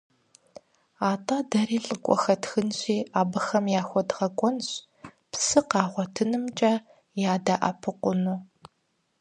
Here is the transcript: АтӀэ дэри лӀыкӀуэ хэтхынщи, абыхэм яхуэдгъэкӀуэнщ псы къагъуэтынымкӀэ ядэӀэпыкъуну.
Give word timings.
АтӀэ 1.09 1.37
дэри 1.49 1.77
лӀыкӀуэ 1.85 2.15
хэтхынщи, 2.21 2.97
абыхэм 3.19 3.65
яхуэдгъэкӀуэнщ 3.79 4.67
псы 5.31 5.59
къагъуэтынымкӀэ 5.69 6.73
ядэӀэпыкъуну. 7.33 8.39